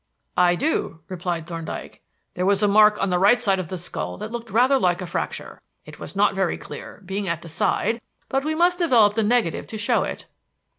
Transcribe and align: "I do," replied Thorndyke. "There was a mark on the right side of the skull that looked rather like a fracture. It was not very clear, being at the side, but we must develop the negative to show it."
"I 0.39 0.55
do," 0.55 1.01
replied 1.09 1.45
Thorndyke. 1.45 2.01
"There 2.33 2.47
was 2.47 2.63
a 2.63 2.67
mark 2.67 2.99
on 2.99 3.11
the 3.11 3.19
right 3.19 3.39
side 3.39 3.59
of 3.59 3.67
the 3.67 3.77
skull 3.77 4.17
that 4.17 4.31
looked 4.31 4.49
rather 4.49 4.79
like 4.79 4.99
a 4.99 5.05
fracture. 5.05 5.61
It 5.85 5.99
was 5.99 6.15
not 6.15 6.33
very 6.33 6.57
clear, 6.57 7.03
being 7.05 7.27
at 7.27 7.43
the 7.43 7.49
side, 7.49 8.01
but 8.27 8.43
we 8.43 8.55
must 8.55 8.79
develop 8.79 9.13
the 9.13 9.21
negative 9.21 9.67
to 9.67 9.77
show 9.77 10.01
it." 10.01 10.25